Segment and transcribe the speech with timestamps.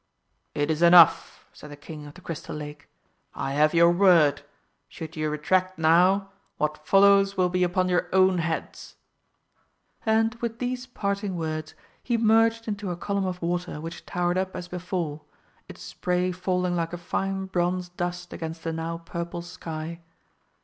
[0.55, 2.89] "It is enough," said the King of the Crystal Lake,
[3.35, 4.41] "I have your word.
[4.89, 8.95] Should ye retract now, what follows will be upon your own heads!"
[10.03, 14.55] And, with these parting words, he merged into a column of water which towered up
[14.55, 15.21] as before,
[15.69, 19.99] its spray falling like fine bronze dust against the now purple sky.